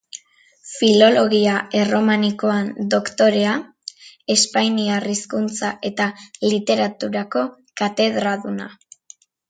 Filologia 0.77 1.57
erromanikoan 1.81 2.71
doktorea, 2.95 3.53
Espainiar 4.37 5.07
Hizkuntza 5.13 5.73
eta 5.93 6.11
Literaturako 6.51 7.49
katedraduna. 7.85 8.69